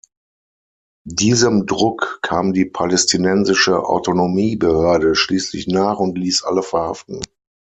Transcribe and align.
Diesem 1.05 1.67
Druck 1.67 2.21
kam 2.23 2.53
die 2.53 2.65
Palästinensische 2.65 3.85
Autonomiebehörde 3.87 5.13
schließlich 5.13 5.67
nach 5.67 5.99
und 5.99 6.17
ließ 6.17 6.41
alle 6.41 6.63
verhaften. 6.63 7.21